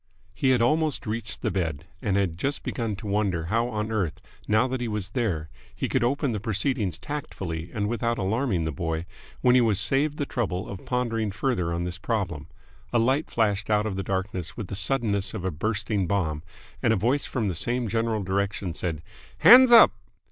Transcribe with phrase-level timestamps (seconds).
[0.33, 4.19] He had almost reached the bed, and had just begun to wonder how on earth,
[4.47, 8.71] now that he was there, he could open the proceedings tactfully and without alarming the
[8.71, 9.05] boy,
[9.41, 12.47] when he was saved the trouble of pondering further on this problem.
[12.91, 16.41] A light flashed out of the darkness with the suddenness of a bursting bomb,
[16.81, 19.03] and a voice from the same general direction said
[19.37, 19.91] "Hands up!"